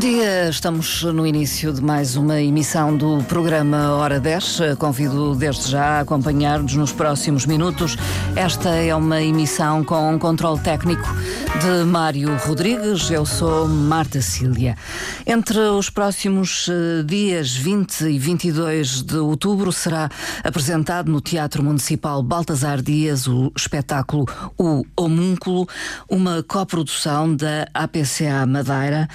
[0.00, 4.78] dia, estamos no início de mais uma emissão do programa Hora 10.
[4.78, 7.98] Convido desde já a acompanhar-nos nos próximos minutos.
[8.34, 11.06] Esta é uma emissão com controle técnico
[11.60, 13.10] de Mário Rodrigues.
[13.10, 14.74] Eu sou Marta Cília.
[15.26, 20.08] Entre os próximos eh, dias 20 e 22 de outubro será
[20.42, 24.24] apresentado no Teatro Municipal Baltasar Dias o espetáculo
[24.56, 25.68] O Homúnculo,
[26.08, 29.06] uma coprodução da APCA Madeira.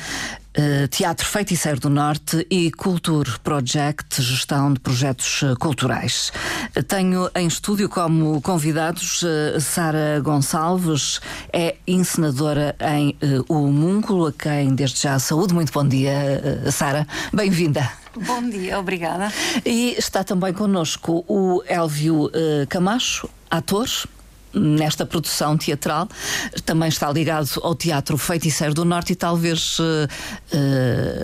[0.57, 6.31] Uh, Teatro Feiticeiro do Norte e Culture Project, gestão de projetos uh, culturais.
[6.87, 9.21] Tenho em estúdio como convidados
[9.59, 11.19] Sara Gonçalves,
[11.51, 13.17] é encenadora em
[13.49, 15.53] O Múnculo, a quem desde já saúde.
[15.53, 17.05] Muito bom dia, Sara.
[17.33, 17.89] Bem-vinda.
[18.25, 19.31] Bom dia, obrigada.
[19.65, 22.31] E está também connosco o Elvio
[22.69, 23.89] Camacho, ator,
[24.55, 26.07] nesta produção teatral.
[26.65, 29.79] Também está ligado ao Teatro Feiticeiro do Norte e talvez.
[29.79, 29.83] Uh,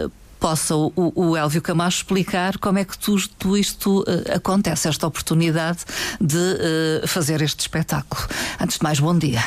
[0.07, 5.05] uh, possa o, o Elvio Camacho explicar como é que tudo isto uh, acontece, esta
[5.05, 5.81] oportunidade
[6.19, 8.27] de fazer este espetáculo.
[8.59, 9.39] Antes de mais, bom dia.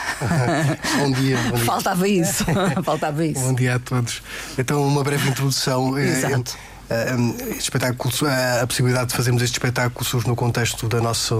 [1.00, 1.36] bom dia.
[1.50, 1.64] Bom dia.
[1.64, 2.44] Faltava isso.
[2.84, 3.40] Faltava isso.
[3.40, 4.22] Bom dia a todos.
[4.56, 5.98] Então, uma breve introdução.
[5.98, 6.56] Exato.
[6.84, 8.12] Uh, espetáculo,
[8.62, 11.34] a possibilidade de fazermos este espetáculo surge no contexto da nossa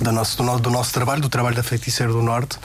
[0.00, 2.58] do nosso, do, do, nosso trabalho, do trabalho da Feiticeira do Norte,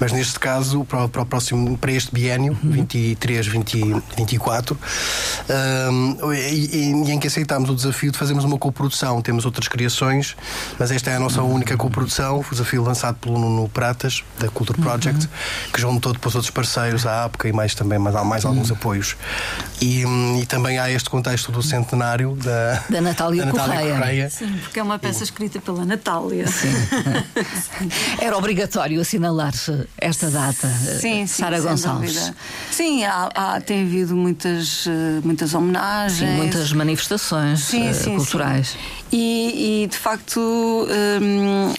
[0.00, 2.70] mas neste caso, para, para o próximo, para este biênio, uhum.
[2.70, 4.78] 23, 20, 24,
[5.90, 9.22] um, e, e, em que aceitámos o desafio de fazermos uma coprodução.
[9.22, 10.36] Temos outras criações,
[10.78, 14.80] mas esta é a nossa única coprodução, o desafio lançado pelo Nuno Pratas, da Culture
[14.80, 15.72] Project, uhum.
[15.72, 18.76] que juntou depois outros parceiros, a APCA e mais também, mais, mais alguns uhum.
[18.76, 19.16] apoios.
[19.80, 20.02] E,
[20.40, 23.96] e, também há este contexto do centenário da, da Natália, da Natália Correia.
[23.96, 24.30] Correia.
[24.30, 26.48] Sim, porque é uma peça escrita pela Natália.
[26.48, 26.71] Sim.
[28.20, 29.52] Era obrigatório assinalar
[29.98, 30.68] esta data,
[31.00, 32.32] sim, sim, Sara Gonçalves.
[32.70, 36.30] Sim, há, há, tem havido muitas, eh, muitas homenagens.
[36.30, 38.76] Sim, muitas manifestações sim, sim, culturais.
[39.12, 41.74] E, e, de facto, um,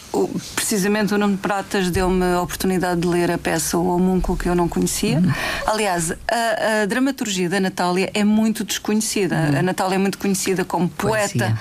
[0.55, 4.53] precisamente o Nuno Pratas deu-me a oportunidade de ler a peça O Homúnculo que eu
[4.53, 5.17] não conhecia.
[5.17, 5.33] Uhum.
[5.65, 9.35] Aliás, a, a, dramaturgia da Natália é muito desconhecida.
[9.35, 9.59] Uhum.
[9.59, 11.39] A Natália é muito conhecida como poeta.
[11.39, 11.57] Poesia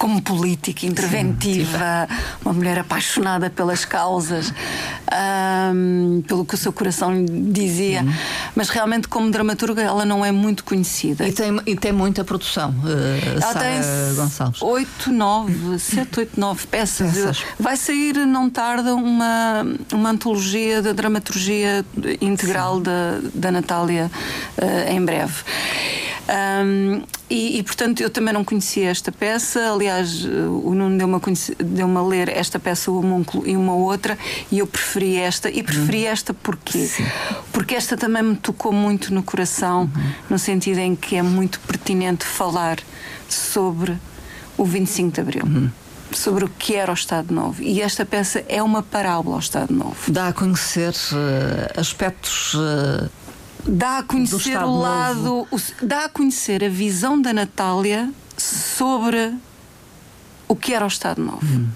[0.00, 4.50] como política interventiva, Sim, uma mulher apaixonada pelas causas,
[5.74, 8.12] um, pelo que o seu coração lhe dizia, uhum.
[8.56, 11.28] mas realmente como dramaturga ela não é muito conhecida.
[11.28, 14.62] E tem, e tem muita produção, uh, ela Sara tem Gonçalves.
[14.62, 17.12] Oito, nove, sete, oito, nove peças.
[17.12, 17.44] peças.
[17.58, 21.84] Vai sair não tarda uma, uma antologia da dramaturgia
[22.20, 24.10] integral da, da Natália
[24.58, 25.42] uh, em breve.
[26.30, 29.72] Um, e, e, portanto eu também não conhecia esta peça.
[29.72, 34.16] Aliás, o Nuno deu-me a, deu a ler esta peça, o Homúnculo, e uma outra,
[34.50, 35.50] e eu preferi esta.
[35.50, 36.12] E preferi uhum.
[36.12, 36.86] esta porquê?
[36.86, 37.04] Sim.
[37.52, 40.12] Porque esta também me tocou muito no coração, uhum.
[40.30, 42.78] no sentido em que é muito pertinente falar
[43.28, 43.96] sobre
[44.60, 45.44] o 25 de Abril.
[45.44, 45.70] Uhum
[46.12, 47.62] sobre o que era o Estado Novo.
[47.62, 50.10] E esta peça é uma parábola ao Estado Novo.
[50.10, 53.08] Dá a conhecer uh, aspectos uh,
[53.64, 59.34] dá a conhecer o lado, o, dá a conhecer a visão da Natália sobre
[60.48, 61.68] o que era o Estado Novo hum.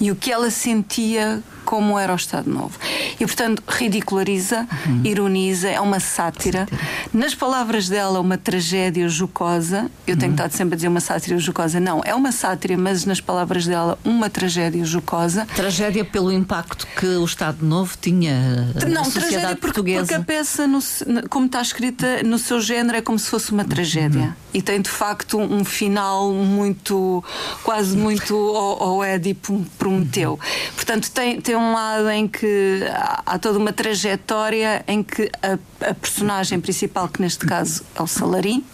[0.00, 2.78] e o que ela sentia como era o Estado Novo.
[3.18, 5.00] E, portanto, ridiculariza, uhum.
[5.04, 6.34] ironiza, é uma sátira.
[6.34, 6.68] sátira.
[7.12, 9.90] Nas palavras dela, uma tragédia jocosa.
[10.06, 10.36] Eu tenho uhum.
[10.36, 11.80] estado sempre a dizer uma sátira jocosa.
[11.80, 15.46] Não, é uma sátira, mas nas palavras dela, uma tragédia jocosa.
[15.54, 20.00] Tragédia pelo impacto que o Estado Novo tinha Não, na sociedade porque, portuguesa.
[20.00, 20.80] porque a peça, no,
[21.28, 24.22] como está escrita, no seu género, é como se fosse uma tragédia.
[24.22, 24.32] Uhum.
[24.54, 27.24] E tem, de facto, um final muito,
[27.62, 30.32] quase muito ao, ao Édipo prometeu.
[30.32, 30.74] Uhum.
[30.74, 35.90] Portanto, tem, tem um lado em que há, há toda uma trajetória em que a,
[35.90, 38.64] a, personagem principal, que neste caso é o Salarim,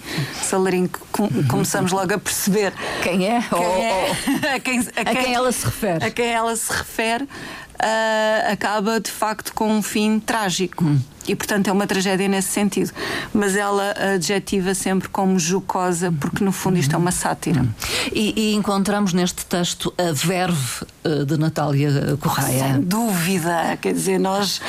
[0.42, 4.10] Salarim que com, começamos logo a perceber quem é, quem ou, é
[4.56, 6.04] a, quem, a, a quem, quem, ela se refere.
[6.04, 10.84] A quem ela se refere, uh, acaba de facto com um fim trágico.
[10.84, 11.00] Hum
[11.30, 12.90] e portanto é uma tragédia nesse sentido.
[13.32, 17.64] Mas ela adjetiva sempre como jocosa, porque no fundo isto é uma sátira.
[18.12, 20.86] E, e encontramos neste texto a verve
[21.26, 22.72] de Natália Correia.
[22.72, 24.60] Sem dúvida, quer dizer, nós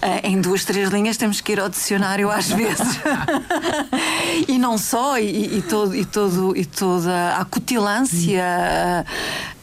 [0.00, 3.00] eh, em duas, três linhas temos que ir ao dicionário às vezes.
[4.48, 8.44] e não só, e, e, todo, e, todo, e toda a cutilância.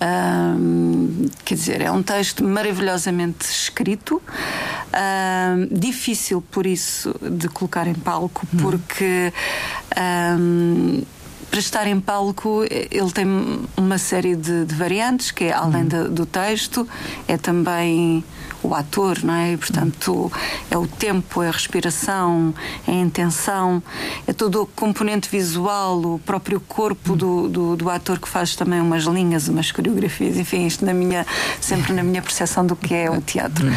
[0.01, 4.19] Um, quer dizer, é um texto maravilhosamente escrito,
[4.91, 9.31] um, difícil por isso de colocar em palco, porque
[10.39, 11.03] um,
[11.51, 13.27] para estar em palco, ele tem
[13.75, 16.13] uma série de, de variantes, que é além uhum.
[16.13, 16.88] do texto,
[17.27, 18.24] é também
[18.63, 19.53] o ator, não é?
[19.53, 20.31] E, portanto,
[20.69, 22.53] é o tempo, é a respiração,
[22.88, 23.83] é a intenção,
[24.25, 28.80] é todo o componente visual, o próprio corpo do, do, do ator que faz também
[28.80, 31.25] umas linhas, umas coreografias, enfim, isto na minha,
[31.59, 33.68] sempre na minha percepção do que é o teatro.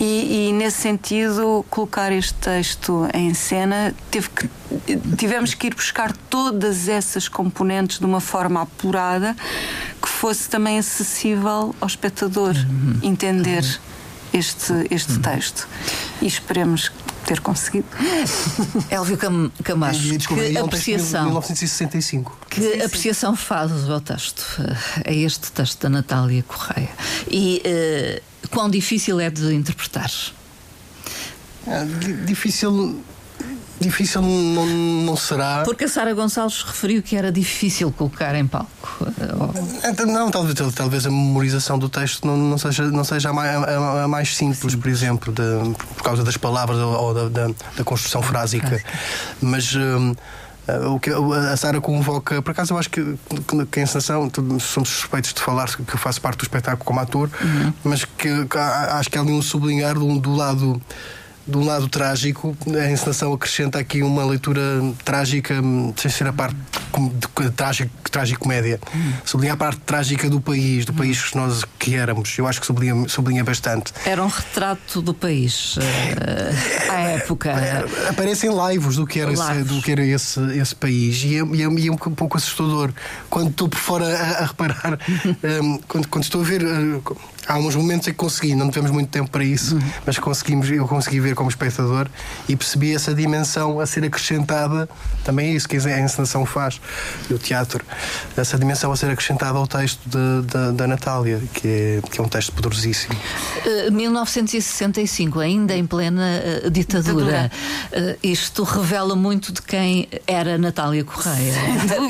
[0.00, 4.48] E, e nesse sentido, colocar este texto em cena, teve que,
[5.16, 9.36] tivemos que ir buscar todas essas componentes de uma forma apurada
[10.00, 12.98] que fosse também acessível ao espectador uhum.
[13.02, 13.62] entender.
[13.62, 13.94] Uhum
[14.34, 15.68] este, este texto.
[16.20, 16.90] E esperemos
[17.24, 17.86] ter conseguido.
[18.90, 22.36] Elvio Cam Camacho, que apreciação, 1965.
[22.50, 22.82] Que sim, sim.
[22.82, 24.44] apreciação fazes ao texto,
[25.06, 26.90] a este texto da Natália Correia?
[27.30, 30.10] E uh, quão difícil é de interpretar?
[31.66, 31.84] É,
[32.26, 33.02] difícil
[33.84, 35.62] Difícil não, não será.
[35.64, 39.06] Porque a Sara Gonçalves referiu que era difícil colocar em palco.
[39.84, 43.54] Então, não, talvez, talvez a memorização do texto não, não seja, não seja a, mais,
[43.54, 47.84] a, a mais simples, por exemplo, de, por causa das palavras ou da, da, da
[47.84, 48.82] construção frásica.
[49.40, 49.74] Mas.
[49.74, 50.14] Hum,
[50.90, 53.18] o que a Sara convoca, por acaso eu acho que,
[53.70, 57.28] que a encenação, somos suspeitos de falar que eu faço parte do espetáculo como ator,
[57.38, 57.72] uhum.
[57.84, 60.80] mas que, que, acho que há ali um sublinhar do, do lado
[61.52, 64.62] um lado trágico, a encenação acrescenta aqui uma leitura
[65.04, 65.54] trágica,
[65.96, 66.56] sem ser a parte
[67.36, 68.80] de trágico, trágico-comédia.
[68.94, 69.12] Hum.
[69.24, 70.96] Sublinha a parte trágica do país, do hum.
[70.96, 72.38] país que nós que éramos.
[72.38, 73.92] Eu acho que sublinha, sublinha bastante.
[74.06, 75.80] Era um retrato do país uh,
[76.90, 77.50] à época.
[77.50, 81.44] É, aparecem lives do que era, esse, do que era esse, esse país e é,
[81.44, 82.92] e, é, e é um pouco assustador.
[83.28, 84.98] Quando estou por fora a, a reparar,
[85.62, 86.62] um, quando, quando estou a ver.
[86.62, 89.82] Uh, há uns momentos em que consegui, não tivemos muito tempo para isso, uhum.
[90.06, 92.08] mas conseguimos, eu consegui ver como espectador
[92.48, 94.88] e percebi essa dimensão a ser acrescentada,
[95.24, 96.80] também é isso que a encenação faz,
[97.30, 97.84] o teatro,
[98.36, 102.22] essa dimensão a ser acrescentada ao texto de, de, da Natália, que é, que é
[102.22, 103.14] um texto poderosíssimo.
[103.88, 107.50] Uh, 1965, ainda em plena uh, ditadura,
[107.92, 111.54] uh, isto revela muito de quem era Natália Correia.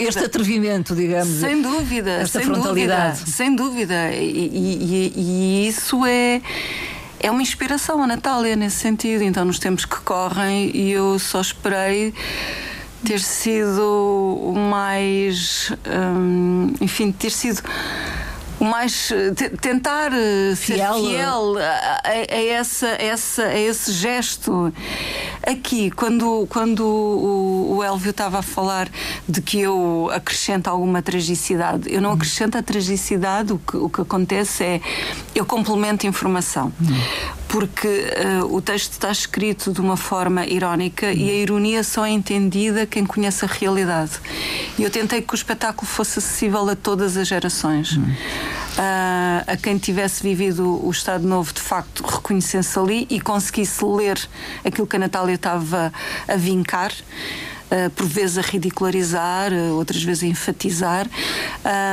[0.01, 1.41] Este atrevimento, digamos.
[1.41, 3.19] Sem dúvida, esta sem frontalidade.
[3.19, 4.13] Dúvida, sem dúvida.
[4.13, 5.24] E, e, e
[5.69, 6.41] isso é
[7.25, 9.23] é uma inspiração a Natália nesse sentido.
[9.23, 12.13] Então, nos tempos que correm, e eu só esperei
[13.03, 13.81] ter sido
[14.43, 15.73] o mais.
[15.87, 17.63] Hum, enfim, ter sido
[18.61, 19.11] o mais
[19.61, 20.95] tentar eh, fiel.
[20.95, 22.45] ser fiel a, a, a,
[23.01, 24.73] essa, a esse gesto.
[25.47, 28.89] Aqui, quando, quando o, o Elvio estava a falar
[29.29, 32.17] de que eu acrescento alguma tragicidade, eu não uhum.
[32.17, 34.81] acrescento a tragicidade, o que, o que acontece é
[35.35, 36.73] eu complemento informação.
[36.81, 37.35] Uhum.
[37.49, 42.11] Porque uh, o texto está escrito de uma forma irónica e a ironia só é
[42.11, 44.13] entendida quem conhece a realidade.
[44.77, 47.97] E eu tentei que o espetáculo fosse acessível a todas as gerações.
[47.97, 54.19] Uh, a quem tivesse vivido o Estado Novo, de facto, reconhecesse ali e conseguisse ler
[54.65, 55.93] aquilo que a Natália estava
[56.27, 56.93] a vincar.
[57.65, 61.09] Uh, por vezes a ridicularizar, uh, outras vezes a enfatizar,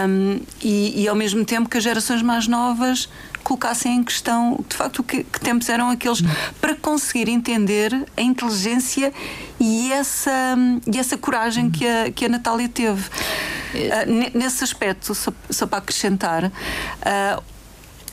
[0.06, 3.08] um, e, e, ao mesmo tempo que as gerações mais novas
[3.42, 6.22] colocassem em questão, de facto, que, que tempos eram aqueles
[6.60, 9.14] para conseguir entender a inteligência
[9.60, 10.58] e essa,
[10.92, 13.08] e essa coragem que a, que a Natália teve.
[13.08, 17.44] Uh, nesse aspecto, só, só para acrescentar, uh,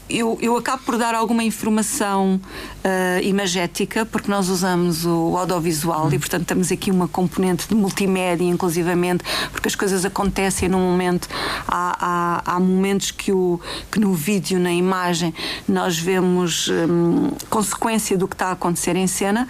[0.08, 2.40] eu, eu acabo por dar alguma informação
[2.84, 6.12] uh, imagética, porque nós usamos o audiovisual uhum.
[6.12, 11.28] e, portanto, temos aqui uma componente de multimédia, inclusivamente, porque as coisas acontecem num momento.
[11.66, 15.34] Há, há, há momentos que, o, que no vídeo, na imagem,
[15.68, 19.48] nós vemos um, consequência do que está a acontecer em cena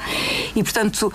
[0.54, 1.12] e, portanto,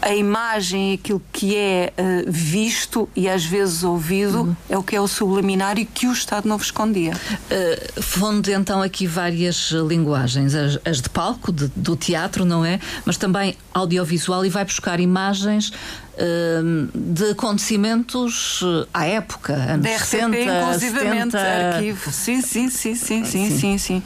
[0.00, 4.56] a imagem, aquilo que é uh, visto e às vezes ouvido, uhum.
[4.68, 7.12] é o que é o subliminar e que o Estado não escondia.
[7.12, 12.78] Uh, Fundo então aqui várias linguagens, as, as de palco, de, do teatro, não é?
[13.04, 15.72] Mas também audiovisual e vai buscar imagens
[16.16, 21.38] Hum, de acontecimentos à época, anos da RTP, 60, inclusivamente, 70...
[21.38, 22.12] arquivo.
[22.12, 23.78] Sim, sim, sim, sim, sim, sim, sim.
[23.78, 24.02] sim.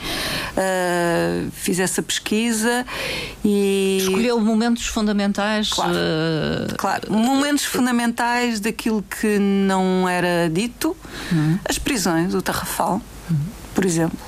[0.57, 2.87] Uh, fiz essa pesquisa
[3.45, 3.99] e.
[4.01, 5.69] Escolheu momentos fundamentais.
[5.79, 6.77] Claro, uh...
[6.77, 7.13] claro.
[7.13, 10.97] momentos fundamentais daquilo que não era dito,
[11.33, 11.59] uhum.
[11.65, 13.37] as prisões, o Tarrafal, uhum.
[13.75, 14.28] por exemplo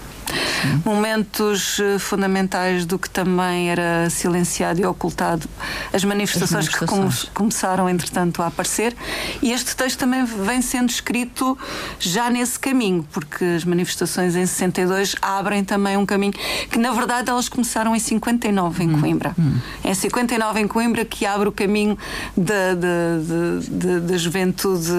[0.84, 5.48] momentos eh, fundamentais do que também era silenciado e ocultado,
[5.92, 7.24] as manifestações, as manifestações.
[7.24, 8.94] que começaram, entretanto, a aparecer.
[9.42, 11.56] E este texto também vem sendo escrito
[11.98, 16.34] já nesse caminho, porque as manifestações em 62 abrem também um caminho
[16.70, 19.00] que, na verdade, elas começaram em 59 em hum.
[19.00, 19.34] Coimbra.
[19.38, 19.58] Hum.
[19.84, 21.96] É 59 em Coimbra que abre o caminho
[22.36, 24.90] da, da, da juventude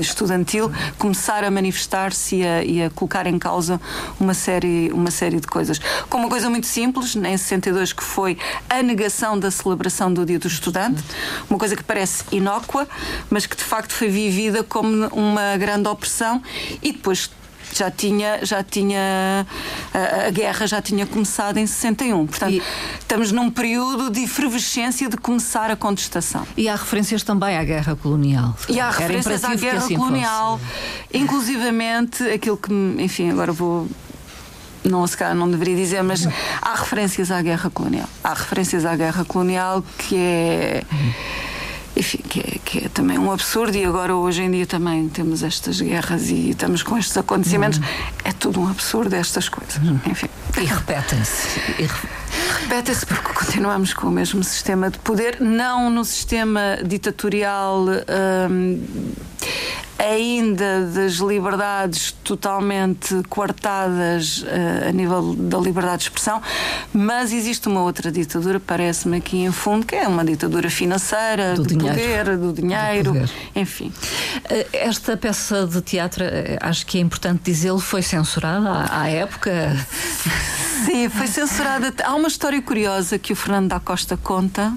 [0.00, 3.80] estudantil começar a manifestar-se e, e a colocar em causa
[4.18, 5.78] uma série, uma série de coisas.
[6.08, 10.38] Com uma coisa muito simples, em 62, que foi a negação da celebração do Dia
[10.38, 11.02] do Estudante,
[11.48, 12.88] uma coisa que parece inócua,
[13.28, 16.42] mas que de facto foi vivida como uma grande opressão
[16.82, 17.30] e depois
[17.74, 19.46] já tinha, já tinha
[19.94, 22.26] a, a, guerra já tinha começado em 61.
[22.26, 22.62] Portanto, e...
[22.98, 26.46] estamos num período de efervescência de começar a contestação.
[26.56, 28.56] E há referências também à guerra colonial.
[28.68, 31.16] E há referências à guerra assim colonial, fosse.
[31.16, 33.88] inclusivamente aquilo que, enfim, agora vou
[34.84, 36.26] não se calhar não deveria dizer, mas
[36.60, 38.08] há referências à guerra colonial.
[38.22, 40.82] Há referências à guerra colonial que é
[41.96, 45.42] enfim, que é, que é também um absurdo e agora hoje em dia também temos
[45.42, 47.78] estas guerras e estamos com estes acontecimentos.
[47.78, 47.84] Uhum.
[48.24, 49.76] É tudo um absurdo estas coisas.
[49.76, 50.00] Uhum.
[50.06, 50.28] Enfim.
[50.58, 51.60] E repetem-se.
[52.62, 57.86] Repetem-se porque continuamos com o mesmo sistema de poder, não no sistema ditatorial.
[58.50, 58.80] Hum,
[60.00, 66.42] ainda das liberdades totalmente coartadas uh, a nível da liberdade de expressão,
[66.92, 71.64] mas existe uma outra ditadura, parece-me aqui em fundo, que é uma ditadura financeira, do,
[71.64, 73.92] do poder, do dinheiro, do enfim.
[74.46, 76.28] Uh, esta peça de teatro, uh,
[76.60, 79.50] acho que é importante dizê-lo, foi censurada à, à época.
[80.90, 81.94] Sim, foi censurada.
[82.02, 84.72] Há uma história curiosa que o Fernando da Costa conta.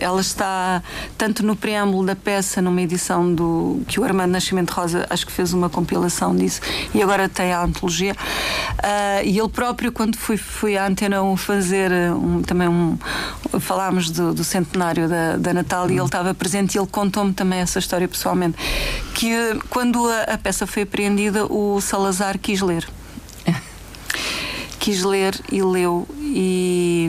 [0.00, 0.82] ela está
[1.18, 5.32] tanto no preâmbulo da peça, numa edição do que o Armando Nascimento Rosa acho que
[5.32, 6.62] fez uma compilação disso
[6.94, 8.14] e agora tem a antologia.
[8.14, 12.96] Uh, e ele próprio, quando fui, fui à Antena 1 fazer um, também um.
[13.60, 15.50] Falámos do, do centenário da, da
[15.90, 18.56] e ele estava presente e ele contou-me também essa história pessoalmente.
[19.12, 22.88] Que quando a, a peça foi apreendida, o Salazar quis ler.
[24.80, 27.08] Quis ler e leu e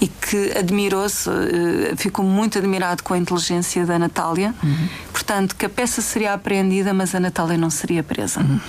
[0.00, 4.54] e que admirou-se, eh, ficou muito admirado com a inteligência da Natália.
[4.62, 4.88] Uhum.
[5.12, 8.40] Portanto, que a peça seria apreendida, mas a Natália não seria presa.
[8.40, 8.60] Uhum.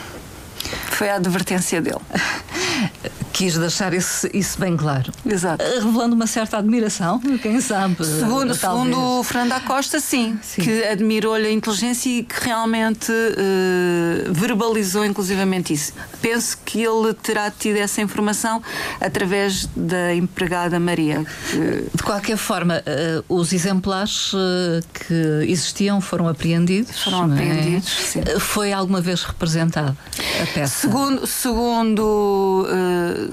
[0.92, 2.00] Foi a advertência dele.
[3.36, 5.12] Quis deixar isso, isso bem claro.
[5.26, 5.62] Exato.
[5.62, 8.06] Revelando uma certa admiração, quem sabe.
[8.06, 10.62] Segundo, segundo o Fernando Acosta, sim, sim.
[10.62, 15.92] que admirou-lhe a inteligência e que realmente uh, verbalizou inclusivamente isso.
[16.22, 18.64] Penso que ele terá tido essa informação
[19.02, 21.26] através da empregada Maria.
[21.94, 22.82] De qualquer forma,
[23.28, 24.32] os exemplares
[24.94, 27.04] que existiam foram apreendidos.
[27.04, 27.34] Foram é?
[27.34, 28.22] apreendidos, sim.
[28.40, 29.96] Foi alguma vez representada
[30.60, 30.82] peça?
[30.82, 32.68] Segundo, segundo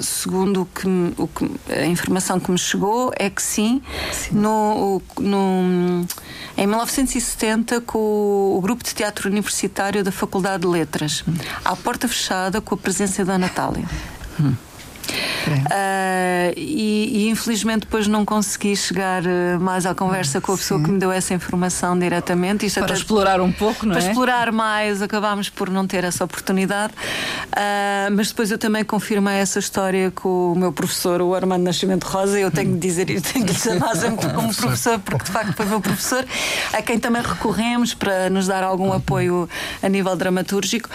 [0.00, 0.86] segundo o que,
[1.16, 4.34] o que, a informação que me chegou, é que sim, sim.
[4.34, 6.04] No, no,
[6.56, 11.34] em 1970, com o, o, grupo de teatro universitário da Faculdade de Letras, hum.
[11.64, 13.84] à porta fechada, com a presença da Natália.
[14.40, 14.54] Hum.
[15.48, 20.78] Uh, e, e, infelizmente depois não consegui chegar uh, mais à conversa com a pessoa
[20.78, 20.84] Sim.
[20.84, 22.66] que me deu essa informação diretamente.
[22.66, 24.04] Isto para explorar um pouco, não para é?
[24.04, 26.92] Para explorar mais, acabámos por não ter essa oportunidade.
[26.92, 32.04] Uh, mas depois eu também confirmei essa história com o meu professor, o Armando Nascimento
[32.04, 32.38] Rosa.
[32.38, 35.52] Eu tenho de dizer isto, tenho de lhe chamar sempre como professor, porque de facto
[35.54, 36.24] foi meu professor,
[36.72, 39.48] a quem também recorremos para nos dar algum apoio
[39.82, 40.88] a nível dramatúrgico.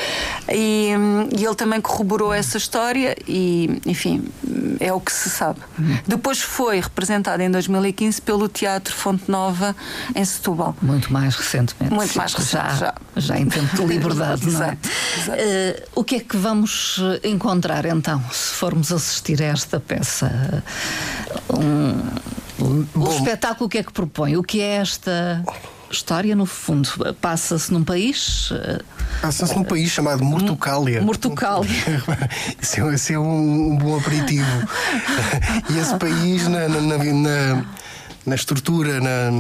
[0.50, 0.92] E,
[1.38, 4.24] e ele também corroborou essa história e, enfim,
[4.80, 5.60] é o que se sabe.
[5.78, 5.98] Uhum.
[6.08, 9.76] Depois foi representada em 2015 pelo Teatro Fonte Nova
[10.16, 10.76] em Setúbal.
[10.82, 11.94] Muito mais recentemente.
[11.94, 12.80] Muito mais recentemente.
[12.80, 13.22] Já, já.
[13.22, 14.78] já em tempo de liberdade, não é?
[14.78, 14.90] Exato.
[15.30, 20.64] Uh, o que é que vamos encontrar então, se formos assistir a esta peça?
[21.50, 24.38] Um, um, o espetáculo o que é que propõe?
[24.38, 25.44] O que é esta
[25.92, 26.90] história, no fundo,
[27.22, 28.50] passa-se num país.
[28.52, 28.82] Eh,
[29.22, 31.02] passa-se num país chamado Mortucália.
[31.02, 31.70] Mortucália.
[32.62, 34.68] isso, é, isso é um, um, bom aperitivo.
[35.70, 37.66] e esse país, na, na, na,
[38.26, 39.32] na estrutura, na,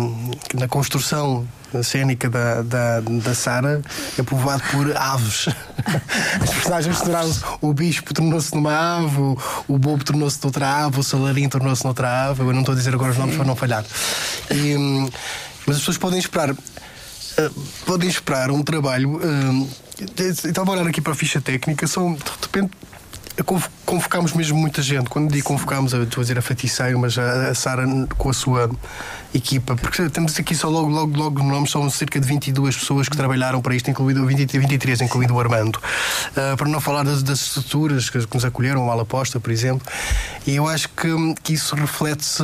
[0.53, 1.47] na construção
[1.83, 3.81] cênica da, da, da Sara
[4.17, 5.47] é povoado por aves.
[6.41, 7.43] As personagens tornaram-se.
[7.61, 9.37] O bispo tornou-se numa ave, o,
[9.67, 12.41] o bobo tornou-se noutra ave, o salarim tornou-se noutra ave.
[12.41, 13.83] Eu não estou a dizer agora os nomes para não falhar.
[14.49, 15.09] E, hum,
[15.67, 16.51] mas as pessoas podem esperar.
[16.51, 16.57] Uh,
[17.86, 19.17] podem esperar um trabalho.
[19.17, 19.69] Uh,
[20.47, 22.71] estava a olhar aqui para a ficha técnica, são de repente
[23.86, 25.09] convocámos mesmo muita gente.
[25.09, 27.86] Quando digo convocámos, estou a dizer a feiticeiro, mas a, a Sara
[28.17, 28.69] com a sua
[29.33, 33.07] equipa, porque temos aqui só logo, logo, logo no nome, são cerca de 22 pessoas
[33.07, 35.77] que trabalharam para isto, incluído 20, 23, incluído o Armando.
[35.77, 39.86] Uh, para não falar das, das estruturas que, que nos acolheram, o Malaposta, por exemplo.
[40.45, 41.07] E eu acho que,
[41.43, 42.43] que isso reflete-se,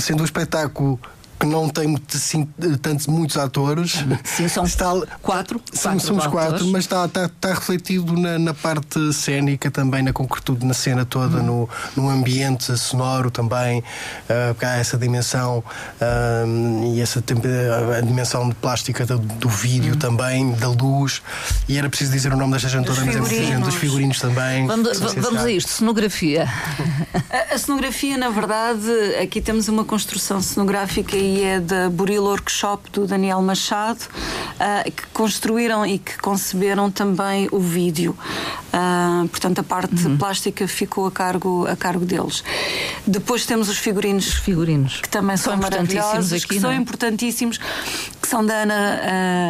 [0.00, 1.00] sendo um espetáculo
[1.38, 2.44] que não tem assim,
[2.80, 4.04] tantos, muitos atores.
[4.24, 5.60] Sim, são está, quatro.
[5.72, 10.64] São, somos quatro, mas está, está, está refletido na, na, parte cênica também, na concretude,
[10.64, 11.68] na cena toda, hum.
[11.94, 13.80] no, no ambiente sonoro também.
[13.80, 17.22] Uh, há essa dimensão uh, e essa
[17.96, 19.98] a dimensão de plástica do, do vídeo hum.
[19.98, 21.22] também, da luz.
[21.68, 24.66] E era preciso dizer o nome desta gente toda, mas é preciso dos figurinos também.
[24.66, 26.48] Vamos, vamos a isto, cenografia.
[27.30, 28.90] A, a cenografia, na verdade,
[29.20, 35.06] aqui temos uma construção cenográfica e é da Buril Workshop do Daniel Machado, uh, que
[35.08, 38.16] construíram e que conceberam também o vídeo.
[38.72, 40.16] Uh, portanto, a parte uhum.
[40.16, 42.44] plástica ficou a cargo, a cargo deles.
[43.06, 45.00] Depois temos os figurinos, os figurinos.
[45.00, 46.76] que também são, são maravilhosos, aqui, que são é?
[46.76, 47.58] importantíssimos,
[48.26, 49.00] que são da Ana,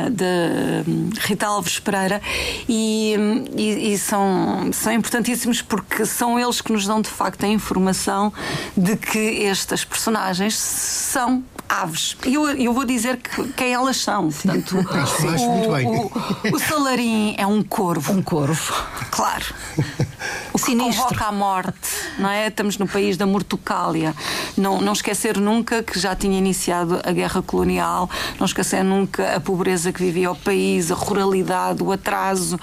[0.06, 2.21] uh, da Rita Alves Pereira,
[2.68, 3.16] e,
[3.56, 8.30] e, e, são, são importantíssimos porque são eles que nos dão de facto a informação
[8.76, 12.16] de que estas personagens são aves.
[12.26, 14.30] E eu, eu vou dizer que, quem elas são.
[14.30, 18.12] Portanto, o, o, o, Salarim é um corvo.
[18.12, 18.75] Um corvo.
[19.11, 19.47] Claro.
[20.52, 21.02] O que Sinistro.
[21.04, 22.49] convoca a morte, não é?
[22.49, 24.14] Estamos no país da mortucália.
[24.56, 28.08] Não, não esquecer nunca que já tinha iniciado a guerra colonial,
[28.38, 32.58] não esquecer nunca a pobreza que vivia o país, a ruralidade, o atraso,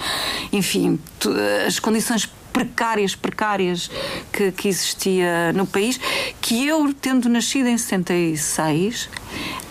[0.52, 1.00] enfim,
[1.68, 3.90] as condições precárias, precárias
[4.32, 6.00] que, que existia no país,
[6.40, 9.10] que eu, tendo nascido em 66,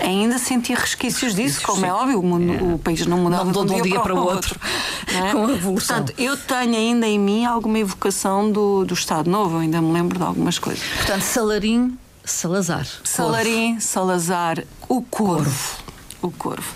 [0.00, 1.86] ainda sentia resquícios disso, Isso, como sim.
[1.86, 2.74] é óbvio, o, mundo, é.
[2.74, 4.58] o, país não mudava não de um dia, para o outro.
[4.58, 4.60] outro
[5.16, 5.30] é?
[5.30, 5.96] Com a evolução.
[5.96, 10.18] Portanto, eu tenho ainda em mim alguma evocação do, do Estado Novo, ainda me lembro
[10.18, 10.82] de algumas coisas.
[10.82, 12.86] Portanto, Salarim, Salazar.
[13.04, 15.82] Salarim, Salazar, o Corvo.
[16.20, 16.74] O Corvo.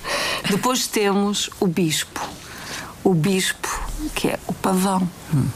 [0.50, 2.20] Depois temos o Bispo.
[3.04, 3.68] O Bispo,
[4.14, 5.08] que é o pavão.
[5.32, 5.48] Hum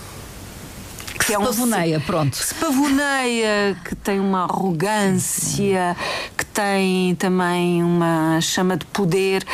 [1.20, 2.35] que se é um pavoneia, pronto.
[2.35, 5.94] Se pavoneia, que tem uma arrogância,
[6.37, 9.44] que tem também uma chama de poder.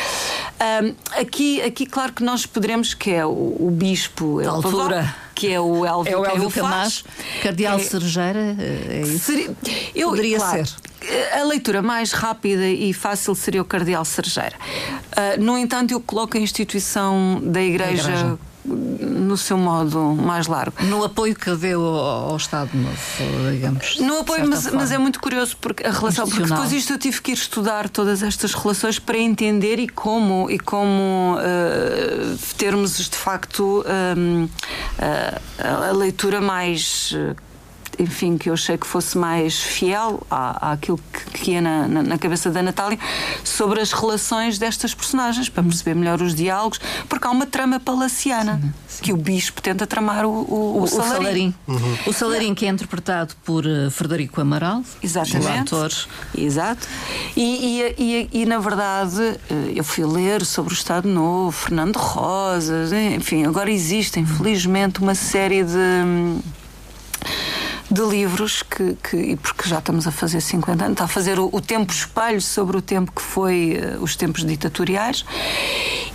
[0.59, 5.13] Um, aqui, aqui, claro que nós poderemos, que é o, o bispo, é altura.
[5.37, 7.05] Que é o Elvio, é o Elvio Camacho,
[7.43, 9.25] Cardeal é, Cerejeira, é isso?
[9.25, 9.55] Seria,
[9.93, 11.39] eu, Poderia claro, ser.
[11.39, 14.55] A leitura mais rápida e fácil seria o Cardeal Cerejeira.
[14.57, 20.47] Uh, no entanto, eu coloco a instituição da Igreja, da igreja no seu modo mais
[20.47, 20.83] largo.
[20.83, 23.97] No apoio que deu ao, ao Estado Novo, digamos.
[23.99, 27.21] No apoio, mas, mas, é muito curioso porque a relação, porque depois isto eu tive
[27.21, 33.15] que ir estudar todas estas relações para entender e como e como uh, termos de
[33.15, 33.85] facto
[34.17, 37.13] um, uh, a leitura mais
[37.99, 42.03] enfim, que eu achei que fosse mais fiel à, àquilo que, que ia na, na,
[42.03, 42.99] na, cabeça da Natália
[43.43, 46.79] sobre as relações destas personagens, para perceber melhor os diálogos,
[47.09, 49.03] porque há uma trama palaciana sim, sim.
[49.03, 51.13] que o bispo tenta tramar o, o, o, o salarim.
[51.13, 51.55] salarim.
[51.67, 51.97] Uhum.
[52.05, 55.73] O salarim que é interpretado por uh, Frederico Amaral, Exatamente.
[55.73, 55.91] ator.
[56.37, 56.87] Exato.
[57.35, 61.97] E, e, e, e, na verdade, uh, eu fui ler sobre o Estado Novo, Fernando
[61.97, 65.77] Rosas, enfim, agora existe, infelizmente, uma série de.
[67.89, 71.49] De livros que, que porque já estamos a fazer 50 anos, está a fazer o,
[71.51, 75.23] o tempo espelho sobre o tempo que foi uh, os tempos ditatoriais.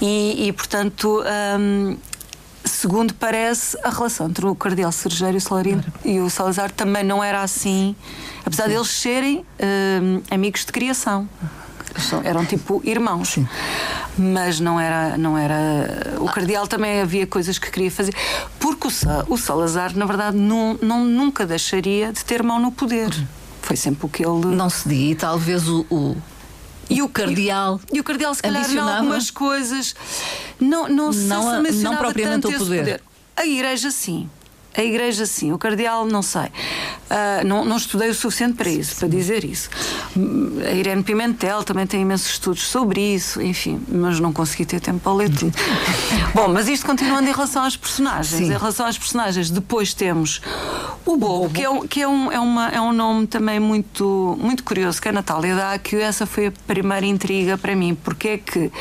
[0.01, 1.23] E, e portanto
[1.59, 1.97] um,
[2.65, 5.39] segundo parece a relação entre o Cardeal Sergeiro
[6.05, 7.95] e o, e Salazar também não era assim
[8.45, 8.71] apesar Sim.
[8.71, 11.29] deles serem um, amigos de criação
[12.25, 13.31] eram tipo irmãos.
[13.31, 13.49] Sim.
[14.17, 16.17] Mas não era, não era.
[16.19, 18.15] O cardeal também havia coisas que queria fazer.
[18.59, 18.89] Porque
[19.29, 23.11] o, Salazar, na verdade, não, não, nunca deixaria de ter mão no poder.
[23.63, 24.47] Foi sempre o que ele.
[24.47, 26.17] Não se diga, e talvez o, o...
[26.91, 27.81] E o cardeal.
[27.93, 29.95] E, o cardeal, se calhar, em algumas coisas.
[30.61, 32.79] Não, não, não, se não propriamente o poder.
[32.79, 33.03] poder.
[33.35, 34.29] A igreja, sim.
[34.75, 35.53] A Igreja, sim.
[35.53, 36.51] O Cardeal, não sei.
[37.13, 39.69] Uh, não, não estudei o suficiente para isso, para dizer isso.
[40.67, 45.01] A Irene Pimentel também tem imensos estudos sobre isso, enfim, mas não consegui ter tempo
[45.01, 45.53] para ler tudo.
[46.35, 48.39] Bom, mas isto continuando em relação às personagens.
[48.39, 48.47] Sim.
[48.47, 50.41] Em relação às personagens, depois temos
[51.05, 54.39] O Bobo, que, é, um, que é, um, é, uma, é um nome também muito,
[54.41, 58.29] muito curioso que a Natália dá, que essa foi a primeira intriga para mim, porque
[58.29, 58.73] é que.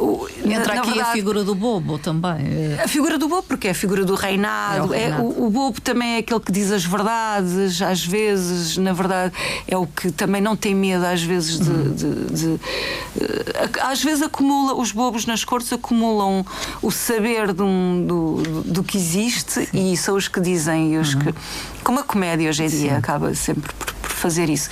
[0.00, 2.78] Uh, Entra na, aqui na verdade, a figura do Bobo também.
[2.82, 4.78] A figura do Bobo, porque é a figura do reinado.
[4.78, 5.22] É o, reinado.
[5.22, 7.49] É, o, o, Bobo também é aquele que diz as verdades,
[7.82, 9.32] às vezes, na verdade,
[9.66, 11.70] é o que também não tem medo, às vezes, de.
[11.70, 11.94] Uhum.
[11.94, 12.60] de, de, uh,
[13.82, 16.44] às vezes acumula, os bobos nas cortes acumulam
[16.82, 19.92] o saber um, do, do, do que existe Sim.
[19.92, 21.20] e são os que dizem e os uhum.
[21.20, 21.34] que
[21.82, 22.96] como a comédia hoje em dia Sim.
[22.96, 24.70] acaba sempre por fazer isso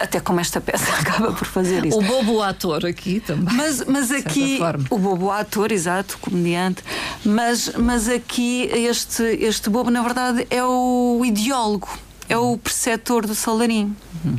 [0.00, 1.98] até como esta peça acaba por fazer isso.
[1.98, 3.54] O bobo ator aqui também.
[3.54, 4.58] Mas, mas aqui,
[4.90, 6.82] o bobo ator, exato, comediante,
[7.24, 11.88] mas, mas aqui este, este bobo, na verdade, é o ideólogo,
[12.28, 13.94] é o preceptor do Salarim.
[14.24, 14.36] Uhum.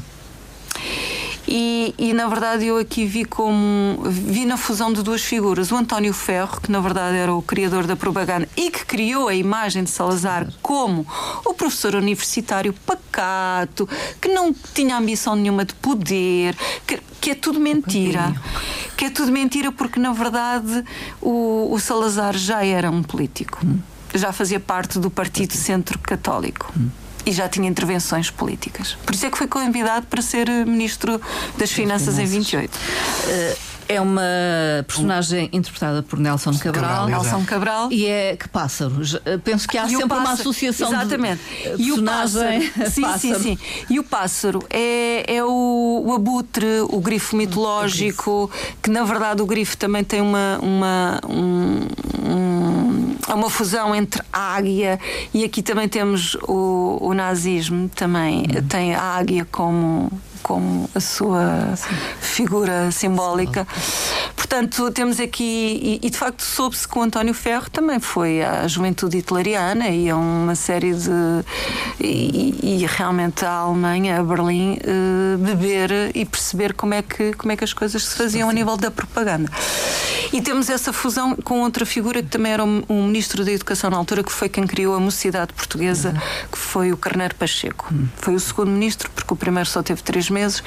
[1.52, 5.76] E, e, na verdade eu aqui vi como vi na fusão de duas figuras o
[5.76, 9.84] António Ferro que na verdade era o criador da propaganda e que criou a imagem
[9.84, 11.08] de Salazar como
[11.44, 13.90] o professor universitário pacato
[14.22, 18.32] que não tinha ambição nenhuma de poder que, que é tudo mentira.
[18.96, 20.86] que é tudo mentira porque na verdade
[21.20, 23.58] o, o Salazar já era um político.
[23.66, 23.80] Hum.
[24.14, 26.72] já fazia parte do Partido Centro Católico.
[26.78, 28.98] Hum e já tinha intervenções políticas.
[29.06, 31.22] Por isso é que foi convidado para ser Ministro
[31.58, 32.20] das Finanças, Finanças.
[32.20, 32.76] em 28.
[32.76, 34.22] Uh, é uma
[34.88, 36.74] personagem interpretada por Nelson Cabral.
[36.74, 37.92] Cabral Nelson Cabral.
[37.92, 38.94] E é que pássaro.
[39.44, 41.42] Penso que há e sempre uma associação exatamente.
[41.76, 43.40] de e o pássaro, sim, pássaro.
[43.40, 43.58] sim, sim.
[43.90, 48.52] E o pássaro é, é o, o abutre, o grifo mitológico,
[48.84, 51.88] que na verdade o grifo também tem uma, uma, um,
[52.32, 55.00] um, uma fusão entre a águia
[55.34, 58.68] e aqui também temos o, o nazismo, também uhum.
[58.68, 61.96] tem a águia como como a sua Sim.
[62.20, 63.68] figura simbólica.
[64.50, 68.68] Portanto, temos aqui, e, e de facto soube-se que o António Ferro também foi à
[68.68, 71.12] juventude hitleriana e a uma série de.
[72.00, 77.52] E, e realmente à Alemanha, a Berlim, uh, beber e perceber como é, que, como
[77.52, 79.52] é que as coisas se faziam a nível da propaganda.
[80.34, 83.90] E temos essa fusão com outra figura que também era um, um ministro da Educação
[83.90, 86.14] na altura, que foi quem criou a mocidade portuguesa,
[86.52, 87.92] que foi o Carneiro Pacheco.
[88.16, 90.64] Foi o segundo ministro, porque o primeiro só teve três meses,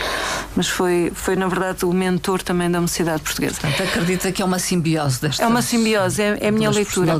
[0.54, 3.71] mas foi, foi na verdade o mentor também da mocidade portuguesa.
[3.72, 7.12] Portanto, acredita que é uma simbiose desta É uma simbiose, é, é a minha leitura.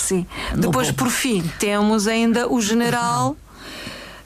[0.00, 0.26] Sim.
[0.54, 3.36] Depois, por fim, temos ainda o general.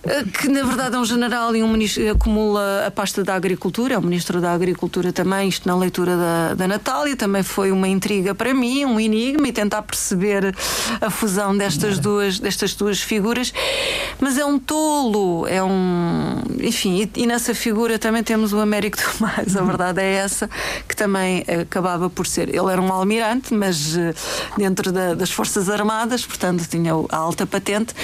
[0.06, 3.94] Eh, que na verdade é um general e um ministro acumula a pasta da Agricultura,
[3.94, 7.88] é o ministro da Agricultura também, isto na leitura da, da Natália, também foi uma
[7.88, 10.54] intriga para mim, um enigma, e tentar perceber
[11.00, 13.52] a fusão destas duas, destas duas figuras.
[14.20, 16.42] Mas é um tolo, é um.
[16.60, 20.50] Enfim, e, e nessa figura também temos o Américo Tomás, a verdade é essa,
[20.86, 22.48] que também acabava por ser.
[22.48, 24.14] Ele era um almirante, mas eh,
[24.56, 27.94] dentro da, das Forças Armadas, portanto tinha a alta patente,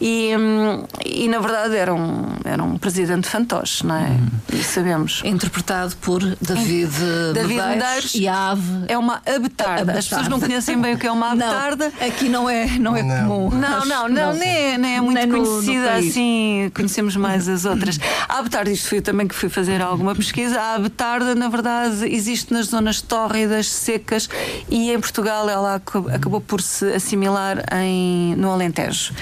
[0.00, 4.08] e, hum, e na verdade era um, era um presidente fantoche, não é?
[4.08, 4.28] Hum.
[4.52, 5.22] E sabemos.
[5.24, 6.90] Interpretado por David,
[7.34, 8.14] David Medeiros, Medeiros.
[8.14, 8.84] E a ave.
[8.88, 9.92] É uma abetarda.
[9.92, 11.92] As pessoas não conhecem bem o que é uma abetarda.
[11.98, 13.28] Não, aqui não é, não é não.
[13.28, 13.50] comum.
[13.50, 16.70] Não, não, não, nem, é, nem é muito nem conhecida no, no assim.
[16.74, 17.98] Conhecemos mais as outras.
[18.28, 20.60] A abetarda, isto fui também que fui fazer alguma pesquisa.
[20.60, 24.28] A abetarda, na verdade, existe nas zonas tórridas, secas
[24.68, 29.12] e em Portugal ela acabou por se assimilar em, no Alentejo.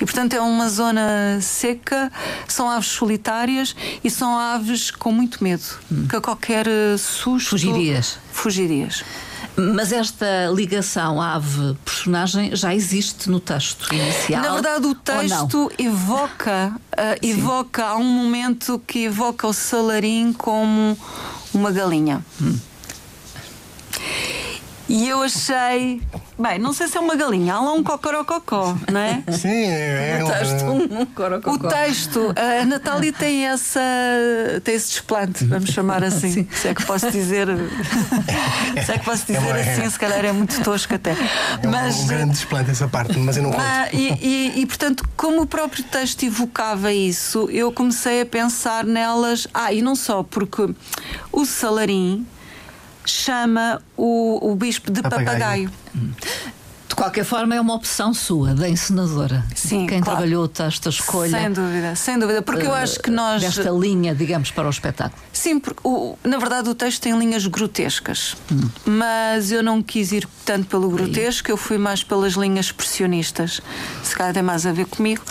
[0.00, 2.10] E portanto é uma zona seca,
[2.48, 6.06] são aves solitárias e são aves com muito medo, hum.
[6.08, 7.50] que a qualquer eh, susto.
[7.50, 8.18] Fugirias.
[8.32, 9.04] Fugirias.
[9.54, 14.42] Mas esta ligação ave-personagem já existe no texto inicial?
[14.42, 20.96] Na verdade, o texto evoca, uh, evoca, há um momento que evoca o salarim como
[21.52, 22.24] uma galinha.
[22.40, 22.58] Hum.
[24.92, 26.02] E eu achei.
[26.38, 29.22] Bem, não sei se é uma galinha, há lá um cocorococó, não é?
[29.32, 30.64] Sim, é, é um texto.
[30.66, 31.66] Um, corococó.
[31.66, 33.80] O texto, a Natália tem essa.
[34.62, 36.30] tem esse desplante, vamos chamar assim.
[36.30, 36.48] Sim.
[36.52, 37.48] Se é que posso dizer.
[38.84, 41.12] se é que posso dizer é assim, se calhar é muito tosco até.
[41.12, 43.64] É mas, um grande desplante essa parte, mas eu não conto.
[43.94, 49.48] E, e, e, portanto, como o próprio texto evocava isso, eu comecei a pensar nelas.
[49.54, 50.68] Ah, e não só, porque
[51.32, 52.26] o Salarim
[53.04, 55.70] chama o, o bispo de papagaio.
[55.70, 55.70] papagaio.
[56.92, 59.42] De qualquer forma, é uma opção sua, da encenadora.
[59.54, 59.86] Sim.
[59.86, 60.04] Quem claro.
[60.04, 61.30] trabalhou esta escolha.
[61.30, 62.42] Sem dúvida, sem dúvida.
[62.42, 63.40] Porque uh, eu acho que nós.
[63.40, 65.18] Desta linha, digamos, para o espetáculo.
[65.32, 68.36] Sim, porque o, na verdade o texto tem linhas grotescas.
[68.52, 68.68] Hum.
[68.84, 73.62] Mas eu não quis ir tanto pelo grotesco, eu fui mais pelas linhas expressionistas.
[74.04, 75.22] Se calhar tem mais a ver comigo.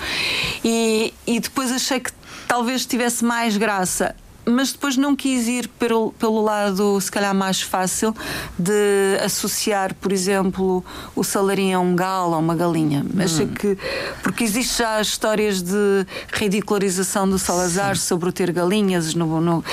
[0.66, 2.12] E, e depois achei que
[2.48, 7.62] talvez tivesse mais graça mas depois não quis ir pelo, pelo lado, se calhar, mais
[7.62, 8.16] fácil
[8.58, 10.84] de associar, por exemplo,
[11.16, 13.04] o salarinho a um galo ou uma galinha.
[13.04, 13.22] Hum.
[13.22, 13.78] Acho que.
[14.24, 18.02] Porque existe já histórias de ridicularização do Salazar Sim.
[18.02, 19.40] sobre o ter galinhas no.
[19.40, 19.64] no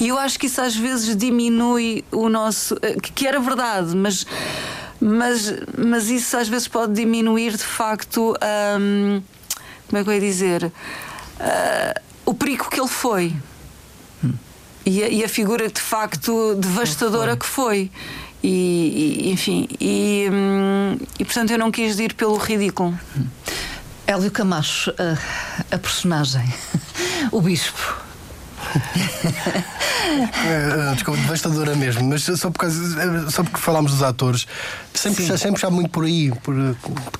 [0.00, 2.76] e eu acho que isso às vezes diminui o nosso.
[2.82, 4.26] Eh, que era verdade, mas.
[5.04, 8.36] Mas, mas isso às vezes pode diminuir de facto.
[8.80, 9.20] Um,
[9.88, 10.64] como é que eu ia dizer?
[10.64, 13.34] Uh, o perigo que ele foi.
[14.84, 17.90] E a, e a figura de facto devastadora que foi.
[18.42, 22.98] E, e enfim, e, hum, e portanto eu não quis ir pelo ridículo.
[24.04, 26.52] Hélio Camacho, a, a personagem,
[27.30, 28.02] o bispo.
[30.02, 34.46] é, desculpa, devastadora mesmo, mas só, por causa, só porque falámos dos atores,
[34.94, 36.54] sempre, já, sempre muito por aí, por,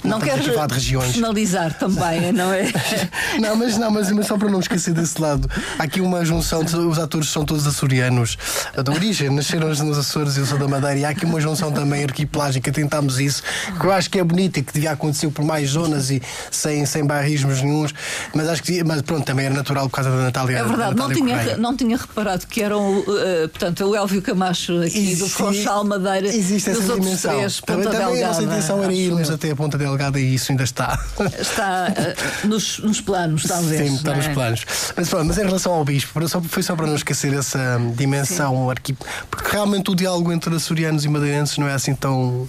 [0.04, 1.12] não quero de regiões.
[1.12, 2.70] personalizar também, não é?
[3.40, 6.64] não, mas, não mas, mas, só para não esquecer desse lado, há aqui uma junção,
[6.64, 8.36] de, os atores são todos açorianos
[8.84, 11.72] da origem, nasceram nos Açores e eu sou da Madeira, e há aqui uma junção
[11.72, 13.42] também arquipelágica, tentámos isso,
[13.78, 16.84] que eu acho que é bonito e que devia acontecer por mais zonas e sem,
[16.84, 17.94] sem barrismos nenhums,
[18.34, 20.58] mas acho que mas pronto, também era natural por causa da Natália.
[20.58, 24.80] É verdade, Natália não tinha, não tinha reparado que eram, uh, portanto, o Elvio Camacho
[24.80, 26.26] aqui Existe, do Funchal Madeira.
[26.28, 27.36] Existe essa dimensão.
[27.36, 29.34] Três, também, Ponta também Delgada, a nossa intenção era irmos eu.
[29.34, 30.98] até a Ponta Delgada e isso ainda está.
[31.38, 33.88] Está uh, nos, nos, planos, talvez.
[33.88, 34.16] Sim, está é?
[34.16, 34.66] nos planos.
[34.96, 38.96] Mas, pronto, mas em relação ao Bispo, foi só para não esquecer essa dimensão arqui...
[39.30, 42.48] Porque realmente o diálogo entre açorianos e madeirenses não é assim tão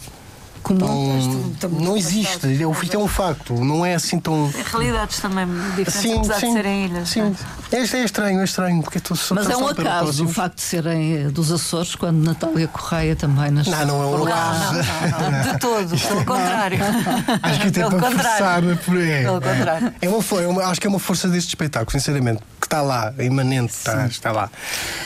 [0.63, 1.54] comum.
[1.62, 4.52] Não, não existe, é, é um facto, não é assim tão.
[4.71, 5.45] Realidades também
[5.76, 7.10] diferentes, sim, apesar sim, de serem ilhas.
[7.10, 7.36] Sim,
[7.71, 11.17] é, é estranho, é estranho, porque estou Mas é um acaso o facto de serem
[11.17, 13.67] eh, dos Açores, quando Natália Correia também nas.
[13.67, 14.73] Não, não é um acaso.
[15.52, 16.80] De todo, pelo contrário.
[17.41, 19.23] Acho que até para forçar por aí.
[19.23, 19.93] Pelo contrário.
[20.02, 23.13] É uma, é uma, acho que é uma força deste espetáculo, sinceramente, que está lá,
[23.19, 24.49] imanente, está, está lá.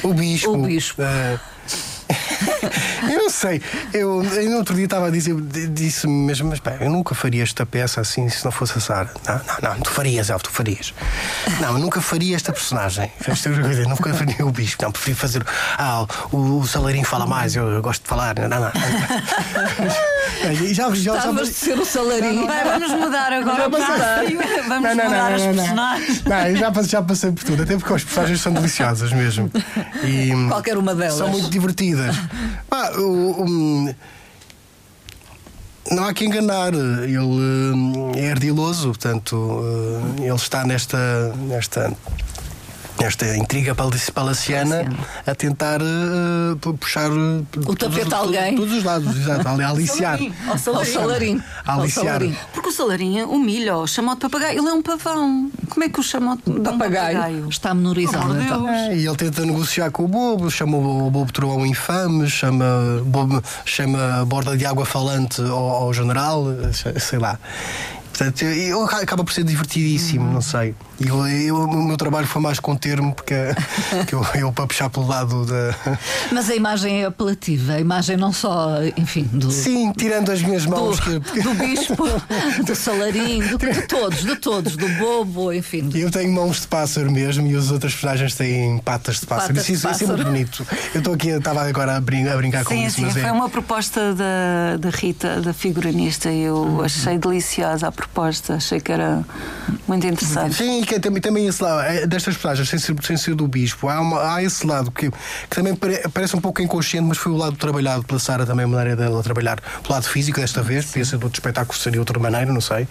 [0.04, 0.52] O Bispo.
[0.52, 1.02] O Bispo.
[1.02, 1.40] Uh,
[3.04, 3.62] eu não sei.
[3.94, 5.36] Eu, eu no outro dia estava a dizer,
[5.70, 9.10] disse mesmo, mas bem, eu nunca faria esta peça assim se não fosse a Sara.
[9.26, 10.94] Não, não, não, tu farias, Elf, tu farias.
[11.60, 13.12] Não, eu nunca faria esta personagem.
[13.28, 14.78] Esta, nunca faria o bicho.
[14.82, 15.46] Não, prefiro fazer.
[15.78, 18.36] Ah, o, o Salarinho fala mais, eu, eu, gosto de falar.
[18.40, 18.60] Não, não.
[18.60, 18.72] não.
[20.74, 22.48] já, já, Estavas de ser o Salarinho.
[22.48, 23.70] Vai, vamos mudar agora.
[23.70, 23.98] Vamos não,
[24.68, 26.24] não, mudar não, não, as personagens.
[26.24, 29.52] Não, já, já passei por tudo, até porque as personagens são deliciosas mesmo.
[30.04, 31.18] E, Qualquer uma delas.
[31.18, 32.16] São muito divertidas.
[32.70, 33.96] Ah, o, o,
[35.92, 41.94] não há que enganar, ele hum, é ardiloso, portanto, hum, ele está nesta, nesta
[43.00, 43.76] esta intriga
[44.14, 44.90] palaciana
[45.26, 48.56] a tentar uh, puxar uh, o tapete a alguém.
[48.56, 50.20] Todos os lados, exato, a aliciar.
[50.48, 51.44] Ao salarinho.
[51.66, 52.22] Aliciar.
[52.54, 54.60] Porque o salarinho humilha-o, chama-o de papagaio.
[54.60, 55.52] Ele é um pavão.
[55.70, 57.18] Como é que o chama de papagaio?
[57.18, 57.50] papagaio?
[57.50, 58.34] Está menorizado.
[58.34, 58.70] Oh, então.
[58.70, 62.66] É, e ele tenta negociar com o bobo, chama o bobo trovão infame, chama,
[63.06, 66.46] bobo, chama a borda de água falante ao, ao general,
[67.00, 67.40] sei lá.
[68.18, 70.34] Portanto, eu, acaba por ser divertidíssimo, uhum.
[70.34, 70.74] não sei.
[71.00, 73.36] Eu, eu, o meu trabalho foi mais conter-me porque
[74.08, 75.76] que eu, eu para puxar pelo lado da.
[76.34, 79.52] Mas a imagem é apelativa, a imagem não só, enfim, do.
[79.52, 81.00] Sim, tirando as minhas mãos.
[81.00, 81.42] Do, que...
[81.42, 82.06] do bispo,
[82.66, 85.88] do salarinho, do, de todos, de todos, do bobo, enfim.
[85.94, 89.54] Eu tenho mãos de pássaro mesmo e os outros personagens têm patas de pássaro.
[89.54, 90.04] Patas isso, de pássaro.
[90.04, 90.68] isso é muito bonito.
[90.96, 92.96] Eu estou aqui, estava agora a, brin a brincar sim, com isso.
[92.96, 93.32] Sim, foi é...
[93.32, 96.82] uma proposta da, da Rita, da figuranista, e eu uhum.
[96.82, 98.07] achei deliciosa a proposta,
[98.56, 99.24] achei que era
[99.88, 100.56] muito interessante.
[100.56, 103.48] Sim, que é também, também esse lado, é, destas personagens, sem ser, sem ser do
[103.48, 107.18] bispo, há, uma, há esse lado que, que também pare, parece um pouco inconsciente, mas
[107.18, 110.62] foi o lado trabalhado pela Sara também, a maneira dela trabalhar pelo lado físico desta
[110.64, 112.88] vez, podia ser de outro espetáculo, seria de outra maneira, não sei.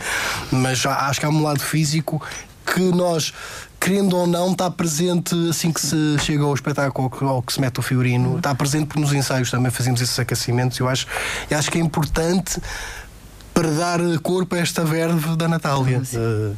[0.51, 2.23] Mas acho que há um lado físico
[2.65, 3.33] que nós
[3.79, 7.79] querendo ou não, está presente assim que se chega ao espetáculo ou que se mete
[7.79, 10.79] o figurino, está presente porque nos ensaios também fazemos esses aquecimentos.
[10.79, 11.07] Eu acho,
[11.49, 12.61] eu acho que é importante
[13.57, 16.03] para dar corpo a esta verve da Natália.
[16.13, 16.55] Uh,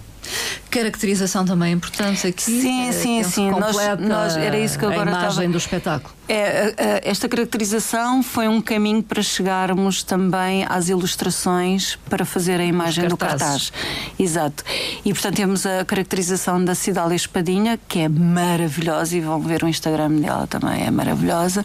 [0.71, 2.43] Caracterização também importante aqui.
[2.43, 3.51] Sim, sim, sim.
[3.51, 5.49] Nós, nós, era isso que eu agora a imagem estava...
[5.49, 6.19] do espetáculo.
[6.31, 13.09] É, esta caracterização foi um caminho para chegarmos também às ilustrações para fazer a imagem
[13.09, 13.73] do cartaz.
[14.19, 14.63] Exato.
[15.05, 19.69] E portanto temos a caracterização da Cidália Espadinha, que é maravilhosa, e vão ver o
[19.69, 21.65] Instagram dela também, é maravilhosa.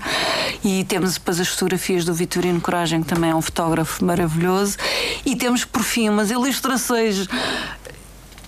[0.63, 4.77] E temos depois as fotografias do Vitorino Coragem, que também é um fotógrafo maravilhoso.
[5.25, 7.27] E temos, por fim, umas ilustrações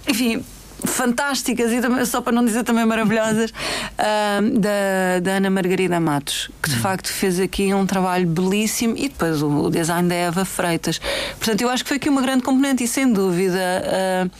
[0.07, 0.43] enfim,
[0.83, 6.49] fantásticas e também, só para não dizer também maravilhosas uh, da, da, Ana Margarida Matos
[6.61, 6.79] que de hum.
[6.79, 10.99] facto fez aqui um trabalho belíssimo e depois o, o, design da Eva Freitas
[11.37, 14.31] portanto eu acho que foi aqui uma grande componente e sem dúvida uh,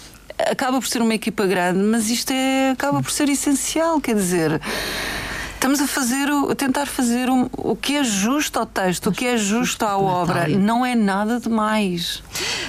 [0.51, 4.61] acaba por ser uma equipa grande mas isto é, acaba por ser essencial quer dizer
[5.65, 9.11] Estamos a fazer o, a tentar fazer o, o que é justo ao texto, o
[9.11, 10.47] que é justo à obra.
[10.47, 12.21] Não é nada demais.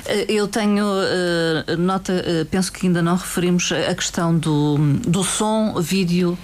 [0.06, 5.22] Eh, eu tenho uh, nota, uh, penso que ainda não referimos a questão do, do
[5.22, 6.38] som, vídeo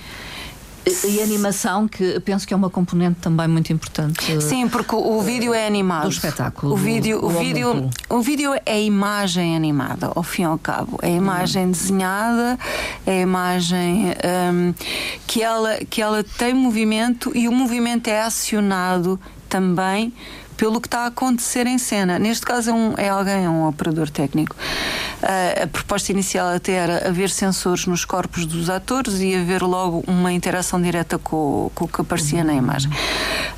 [1.05, 4.41] e animação, que penso que é uma componente também muito importante.
[4.43, 6.05] Sim, porque o, vídeo é animado.
[6.05, 6.75] Do espetáculo.
[6.75, 10.59] O vídeo, do, o, vídeo, o vídeo é a imagem animada, ao fim e ao
[10.59, 10.99] cabo.
[11.01, 11.71] É a imagem hum.
[11.71, 12.59] desenhada,
[13.07, 14.07] é a imagem
[14.53, 14.75] um,
[15.27, 19.21] que, ela, que ela tem movimento e o movimento é acionado
[19.53, 20.11] também
[20.57, 22.19] pelo que está a acontecer em cena.
[22.19, 24.57] Neste caso é, um, é alguém, é um operador técnico.
[25.23, 30.03] Uh, a proposta inicial até era haver sensores nos corpos dos atores e haver logo
[30.07, 32.91] uma interação direta com, com o que aparecia na imagem.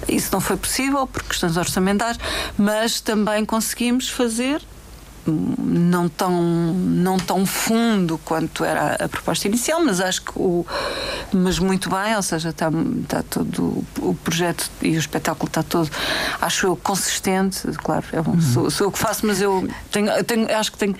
[0.09, 2.18] Isso não foi possível por questões orçamentais,
[2.59, 4.61] mas também conseguimos fazer
[5.26, 6.42] não tão,
[6.74, 10.66] não tão fundo quanto era a proposta inicial, mas acho que o.
[11.32, 12.70] Mas muito bem, ou seja, está,
[13.02, 13.84] está todo.
[13.98, 15.90] O projeto e o espetáculo está todo,
[16.40, 17.62] acho eu, consistente.
[17.78, 18.40] Claro, é uhum.
[18.40, 20.94] sou, sou eu que faço, mas eu tenho, tenho acho que tenho.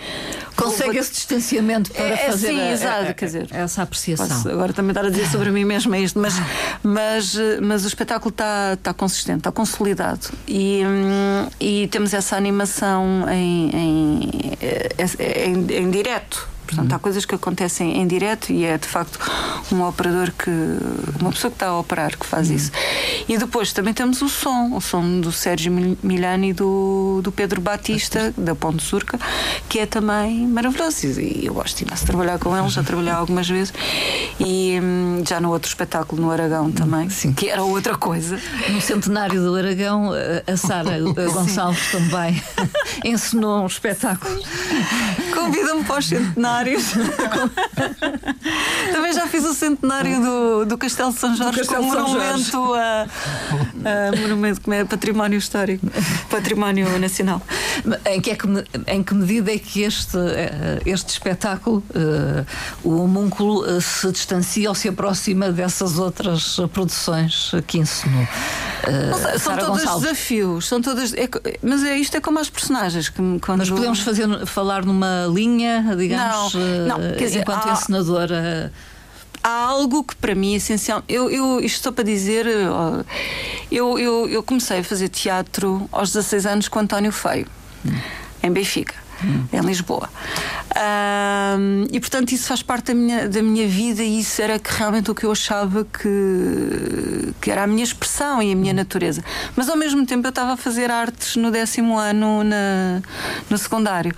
[0.57, 4.29] Consegue esse distanciamento para é, fazer sim, a, exato, a, quer dizer, essa apreciação.
[4.29, 6.35] Posso agora também estar a dizer sobre mim mesma isto, mas,
[6.83, 10.31] mas, mas o espetáculo está, está consistente, está consolidado.
[10.47, 14.14] E, hum, e temos essa animação em, em
[14.99, 19.19] em, em, em direto Portanto, há coisas que acontecem em direto e é de facto
[19.73, 20.51] um operador que.
[21.21, 22.71] uma pessoa que está a operar que faz isso.
[23.29, 27.61] E depois também temos o som, o som do Sérgio Milani e do, do Pedro
[27.61, 29.19] Batista, da Ponte Surca,
[29.69, 31.21] que é também maravilhoso.
[31.21, 33.73] E eu gosto de trabalhar com eles, já trabalhei algumas vezes.
[34.39, 37.33] E hum, já no outro espetáculo no Aragão também, Sim.
[37.33, 38.39] que era outra coisa.
[38.69, 40.11] No centenário do Aragão,
[40.47, 40.99] a Sara
[41.33, 42.43] Gonçalves também
[43.05, 44.41] ensinou um espetáculo.
[45.45, 46.93] Convida-me para os centenários.
[48.93, 54.17] Também já fiz o centenário do, do Castelo de São Jorge com monumento a, a,
[54.21, 55.87] monumento como é património histórico,
[56.31, 57.43] património nacional.
[58.07, 58.47] Em que, é que,
[58.87, 62.47] em que medida é que este, eh, este espetáculo, uh,
[62.83, 68.23] o homúnculo, uh, se distancia ou se aproxima dessas outras produções que ensinou?
[68.23, 71.13] Uh, são todos desafios, são todas.
[71.15, 71.29] É,
[71.63, 73.09] mas é, isto é como as personagens.
[73.09, 73.59] Que, quando...
[73.59, 76.55] Mas podemos fazer, falar numa linha, digamos.
[76.55, 78.73] Não, não, quer dizer, enquanto há, encenadora?
[79.43, 81.03] Há algo que para mim é essencial.
[81.09, 82.47] Eu, eu isto estou para dizer,
[83.71, 87.47] eu, eu, eu comecei a fazer teatro aos 16 anos com António Feio,
[87.85, 87.93] hum.
[88.43, 89.04] em Benfica
[89.53, 90.09] em Lisboa.
[90.77, 94.73] Um, e portanto isso faz parte da minha, da minha vida e isso era que
[94.73, 99.23] realmente o que eu achava que, que era a minha expressão e a minha natureza.
[99.55, 103.01] Mas ao mesmo tempo eu estava a fazer artes no décimo ano na,
[103.49, 104.15] no secundário.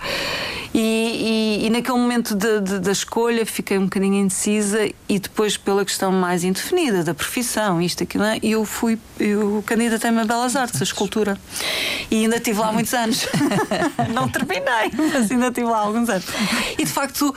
[0.73, 5.57] E, e, e naquele momento de, de, da escolha fiquei um bocadinho indecisa e depois
[5.57, 8.39] pela questão mais indefinida da profissão, isto, aquilo, é?
[8.43, 11.37] eu fui, eu candidatei-me a Belas Artes, a escultura.
[12.11, 13.27] E ainda estive lá muitos anos.
[14.13, 16.25] Não terminei, mas ainda estive lá alguns anos.
[16.77, 17.33] E de facto,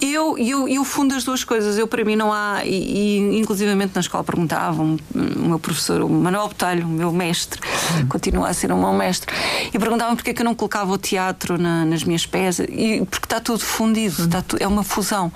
[0.00, 1.78] eu, eu, eu fundo as duas coisas.
[1.78, 2.64] Eu, para mim, não há.
[2.64, 7.60] E, e inclusivamente na escola perguntavam, o meu professor, o Manuel Botelho, o meu mestre,
[8.08, 9.34] continua a ser um meu mestre,
[9.72, 12.66] e perguntavam porque é que eu não colocava o teatro na, nas minhas peças.
[12.68, 15.32] E, porque está tudo fundido, está tu, é uma fusão.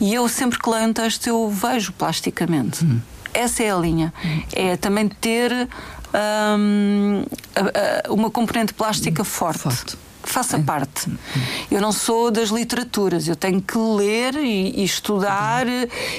[0.00, 2.84] E eu, sempre que leio um texto, eu vejo plasticamente.
[3.32, 4.12] Essa é a linha.
[4.52, 5.68] É também ter
[6.14, 7.24] um,
[8.08, 9.60] uma componente plástica forte.
[9.60, 9.96] forte
[10.28, 11.10] faça parte.
[11.70, 15.66] Eu não sou das literaturas, eu tenho que ler e, e estudar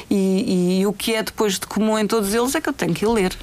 [0.09, 2.93] e, e, o que é depois de comum em todos eles é que eu tenho
[2.93, 3.35] que ler,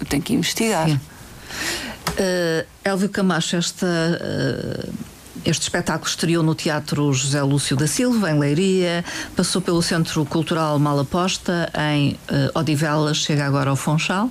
[0.00, 0.88] eu tenho que investigar.
[0.90, 3.86] Uh, Elvio Camacho, esta.
[3.86, 5.10] Uh
[5.44, 10.78] este espetáculo estreou no Teatro José Lúcio da Silva, em Leiria, passou pelo Centro Cultural
[10.78, 14.30] Malaposta, em uh, Odivelas, chega agora ao Funchal.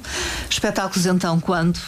[0.49, 1.79] Espetáculos então quando?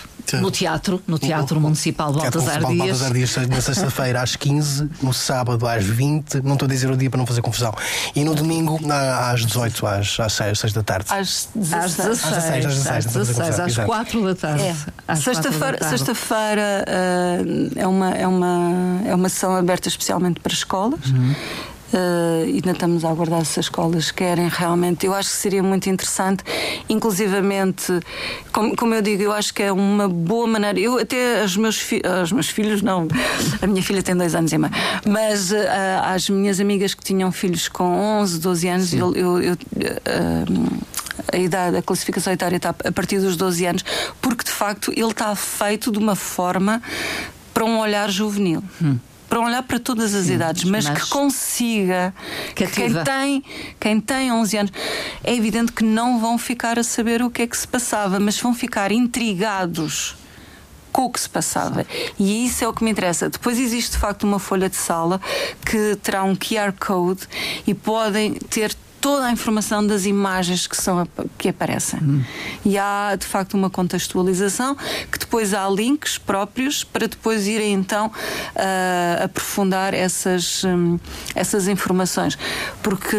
[0.41, 2.77] No teatro, no Teatro Municipal Baltasar Dias.
[2.77, 6.97] Baltasar Dias, na sexta-feira às 15, no sábado às 20, não estou a dizer o
[6.97, 7.73] dia para não fazer confusão,
[8.15, 11.05] e no domingo às 18, às, às 6, 6 da tarde.
[11.09, 14.63] Às 16, às 16, às 16, às, 16, às 4 da tarde.
[15.07, 15.15] É.
[15.15, 21.05] Sexta-feira sexta uh, é, uma, é, uma, é uma sessão aberta especialmente para escolas.
[21.07, 21.35] Uhum.
[21.93, 25.05] Uh, ainda estamos a aguardar se as escolas querem realmente.
[25.05, 26.43] Eu acho que seria muito interessante,
[26.87, 27.99] inclusivamente,
[28.53, 30.79] como, como eu digo, eu acho que é uma boa maneira.
[30.79, 33.07] Eu até os meus, fi os meus filhos, não,
[33.61, 34.73] a minha filha tem dois anos e meio,
[35.05, 35.55] mas uh,
[36.03, 40.81] as minhas amigas que tinham filhos com 11, 12 anos, eu, eu, eu uh,
[41.33, 43.85] a idade, a classificação etária está a partir dos 12 anos,
[44.21, 46.81] porque de facto ele está feito de uma forma
[47.53, 48.63] para um olhar juvenil.
[48.81, 48.97] Hum
[49.31, 52.13] para olhar para todas as Sim, idades, mas, mas, que consiga
[52.53, 53.43] que quem tem,
[53.79, 54.71] quem tem 11 anos,
[55.23, 58.37] é evidente que não vão ficar a saber o que é que se passava, mas
[58.37, 60.17] vão ficar intrigados
[60.91, 61.85] com o que se passava.
[62.19, 63.29] E isso é o que me interessa.
[63.29, 65.21] Depois existe de facto uma folha de sala
[65.65, 67.21] que terá um QR Code
[67.65, 71.99] e podem ter toda a informação das imagens que, são, que aparecem.
[71.99, 72.23] Hum.
[72.63, 74.77] E há, de facto, uma contextualização
[75.11, 80.99] que depois há links próprios para depois irem então uh, aprofundar essas, um,
[81.33, 82.37] essas informações.
[82.83, 83.17] Porque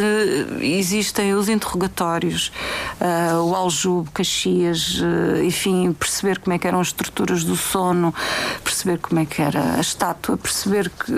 [0.61, 2.53] existem os interrogatórios,
[3.01, 8.15] uh, o aljube, Caxias, uh, enfim, perceber como é que eram as estruturas do sono,
[8.63, 11.13] perceber como é que era a estátua, perceber que,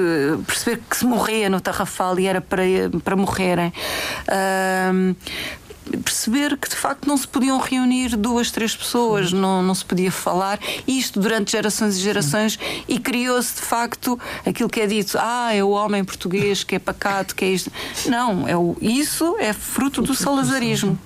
[0.46, 2.62] perceber que se morria no Tarrafal e era para,
[3.04, 3.68] para morrerem.
[4.26, 4.53] Uh,
[6.02, 10.10] perceber que de facto não se podiam reunir duas, três pessoas, não, não se podia
[10.10, 12.84] falar, isto durante gerações e gerações, Sim.
[12.88, 16.78] e criou-se de facto aquilo que é dito: ah, é o homem português que é
[16.78, 17.70] pacato, que é isto.
[18.06, 20.98] Não, é o, isso é fruto do salazarismo.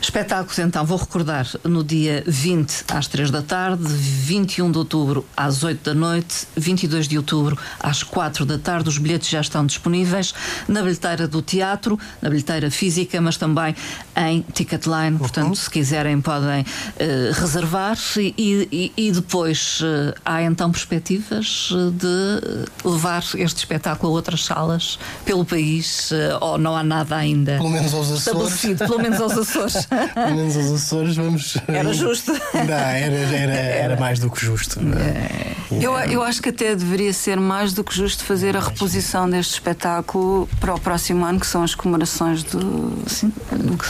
[0.00, 5.62] Espetáculos, então, vou recordar no dia 20 às 3 da tarde, 21 de outubro às
[5.62, 8.88] 8 da noite, 22 de outubro às 4 da tarde.
[8.88, 10.32] Os bilhetes já estão disponíveis
[10.66, 13.74] na bilheteira do teatro, na bilheteira física, mas também
[14.16, 15.12] em Ticketline.
[15.12, 15.18] Uhum.
[15.18, 17.98] Portanto, se quiserem, podem uh, reservar.
[18.16, 24.98] E, e, e depois uh, há então perspectivas de levar este espetáculo a outras salas
[25.24, 28.78] pelo país, uh, ou não há nada ainda pelo menos aos Açores.
[28.78, 29.87] Pelo menos aos Açores.
[29.88, 31.56] Pelo menos os Açores vamos.
[31.66, 32.32] Era justo.
[32.32, 34.80] Não, era, era, era mais do que justo.
[34.80, 35.48] É.
[35.70, 39.54] Eu, eu acho que até deveria ser mais do que justo fazer a reposição deste
[39.54, 42.90] espetáculo para o próximo ano, que são as comemorações do,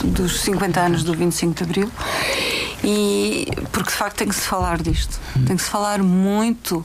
[0.05, 1.91] dos 50 anos do 25 de Abril.
[2.83, 5.21] E porque de facto tem que se falar disto.
[5.47, 6.85] Tem que se falar muito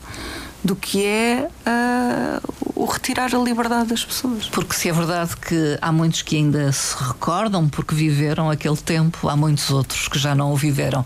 [0.64, 4.47] do que é uh, o retirar a liberdade das pessoas.
[4.47, 9.28] Porque se é verdade que há muitos que ainda se recordam porque viveram aquele tempo,
[9.28, 11.05] há muitos outros que já não o viveram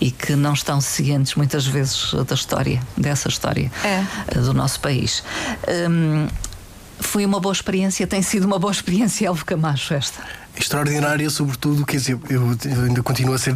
[0.00, 4.38] e que não estão cientes muitas vezes da história, dessa história é.
[4.38, 5.22] do nosso país.
[5.90, 6.28] Um,
[6.98, 10.22] foi uma boa experiência, tem sido uma boa experiência, Elvo Camacho, esta
[10.58, 13.54] extraordinária, sobretudo, quer dizer, eu ainda continuo a ser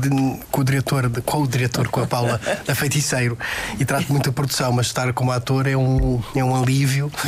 [0.51, 3.39] co-diretor, co-diretor com a Paula da Feiticeiro
[3.79, 7.11] e trato muito a produção, mas estar como ator é um, é um alívio.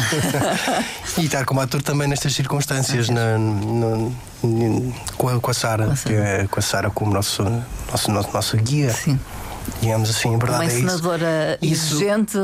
[1.18, 4.12] E estar como ator também nestas circunstâncias, na, na,
[5.18, 7.42] com a, com a Sara, é, com a Sara como nosso,
[7.90, 8.90] nosso, nosso, nosso guia.
[8.92, 9.18] Sim
[9.80, 11.94] digamos assim, a verdade Uma ensinadora é isso.
[11.94, 12.38] exigente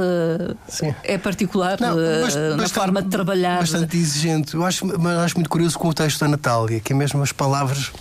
[0.68, 0.94] Sim.
[1.04, 3.60] é particular Não, eh, bastante, na forma de trabalhar.
[3.60, 4.54] Bastante exigente.
[4.54, 7.32] Eu acho, mas acho muito curioso com o texto da Natália, que é mesmo as
[7.32, 7.92] palavras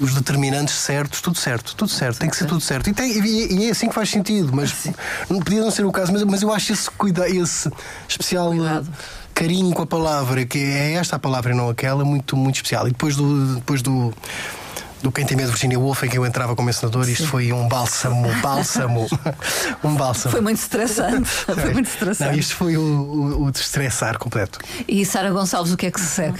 [0.00, 2.90] os determinantes certos, tudo certo, tudo certo, tem que ser tudo certo.
[2.90, 4.74] E, tem, e, é assim que faz sentido, mas
[5.30, 7.70] não podia não ser o caso, mas, mas eu acho esse, cuida, esse
[8.08, 8.88] especial Cuidado.
[9.32, 12.88] carinho com a palavra, que é esta a palavra e não aquela, muito, muito especial.
[12.88, 13.54] E depois do.
[13.56, 14.12] Depois do
[15.04, 17.52] do Quem Tem Medo de Virginia Woolf, em que eu entrava como ensinador, isto foi
[17.52, 19.06] um bálsamo, bálsamo,
[19.84, 20.32] um bálsamo.
[20.32, 21.28] Foi muito estressante.
[21.44, 22.30] Foi muito estressante.
[22.30, 24.58] Não, isto foi o, o, o de estressar completo.
[24.88, 26.38] E Sara Gonçalves, o que é que se segue?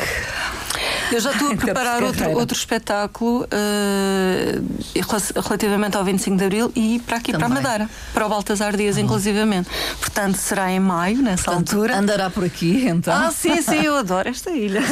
[1.15, 7.01] Eu já estou a preparar outro, outro espetáculo uh, relativamente ao 25 de Abril e
[7.07, 7.49] para aqui Também.
[7.49, 9.05] para a Madeira, para o Baltasar Dias, uhum.
[9.05, 9.71] inclusivamente.
[10.01, 11.97] Portanto, será em maio, nessa Portanto, altura.
[11.97, 13.15] Andará por aqui, então.
[13.15, 14.83] Ah, sim, sim, eu adoro esta ilha.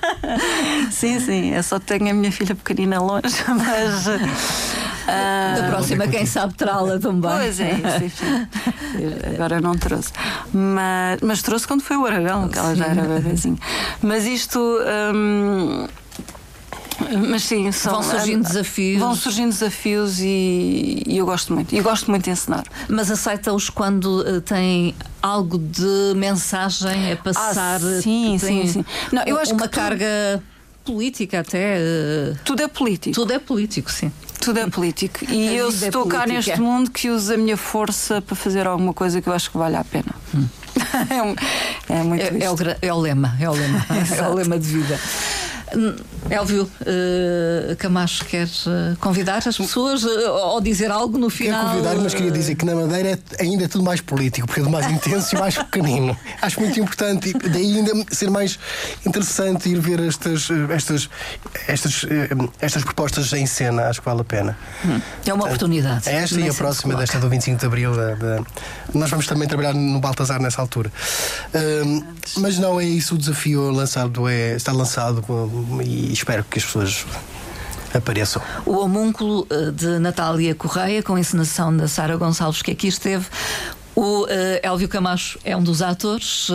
[0.90, 4.81] sim, sim, é só tenho a minha filha pequenina longe, mas.
[5.06, 7.30] Ah, da próxima, quem sabe, trá-la também.
[7.30, 8.48] Pois é, isso, enfim.
[9.34, 10.12] Agora não trouxe.
[10.52, 13.58] Mas, mas trouxe quando foi o Aragão, que ela já era bebezinha.
[14.02, 14.58] Mas isto.
[15.14, 15.86] Hum,
[17.28, 19.00] mas sim, são, vão surgindo desafios.
[19.00, 21.74] Vão surgindo desafios e, e, eu gosto muito.
[21.74, 22.64] E eu gosto muito de ensinar.
[22.88, 27.80] Mas aceita-os quando uh, têm algo de mensagem a passar?
[27.80, 28.84] Ah, sim, sim, sim.
[29.10, 30.42] Não, eu acho uma que carga
[30.84, 30.92] tu...
[30.92, 31.78] política até.
[31.78, 32.38] Uh...
[32.44, 33.14] Tudo é político.
[33.14, 34.12] Tudo é político, sim.
[34.42, 35.24] Tudo é político.
[35.30, 38.66] E a eu é estou cá neste mundo que uso a minha força para fazer
[38.66, 40.12] alguma coisa que eu acho que vale a pena.
[40.34, 40.46] Hum.
[41.88, 43.86] é, é, muito é, é, o, é o lema, é o lema,
[44.18, 44.98] é o lema de vida.
[46.30, 51.60] Elvio uh, Camacho, quer uh, convidar as pessoas uh, ou dizer algo no final?
[51.60, 54.64] Quero convidar, mas queria dizer que na Madeira é ainda tudo mais político, porque é
[54.64, 56.16] mais intenso e mais pequenino.
[56.40, 58.58] Acho muito importante e daí ainda ser mais
[59.04, 61.10] interessante ir ver estas, estas,
[61.66, 62.06] estas,
[62.60, 63.88] estas propostas em cena.
[63.88, 64.56] Acho que vale a pena.
[64.84, 66.08] Hum, é uma oportunidade.
[66.08, 67.94] Esta e a próxima, desta do 25 de Abril.
[67.94, 68.42] Da, da,
[68.94, 70.90] nós vamos também trabalhar no Baltazar nessa altura.
[72.36, 75.22] mas não é isso o desafio lançado, é, está lançado
[75.84, 77.06] e espero que as pessoas
[77.94, 78.42] apareçam.
[78.64, 83.26] O homúnculo eh, de Natália Correia, com a encenação da Sara Gonçalves, que aqui esteve.
[83.94, 84.28] O uh,
[84.62, 86.54] Elvio Camacho é um dos atores, uh,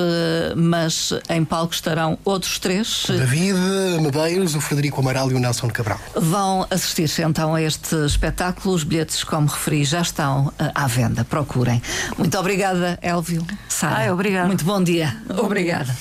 [0.55, 3.05] mas em palco estarão outros três.
[3.07, 3.59] David
[4.01, 5.99] Medeiros, o Frederico Amaral e o Nelson Cabral.
[6.15, 8.73] Vão assistir então a este espetáculo.
[8.73, 11.23] Os bilhetes, como referi, já estão uh, à venda.
[11.23, 11.79] Procurem.
[12.17, 13.45] Muito obrigada, Elvio.
[13.69, 13.97] Sara.
[13.97, 14.47] Ai, obrigada.
[14.47, 15.15] Muito bom dia.
[15.29, 15.95] Obrigada.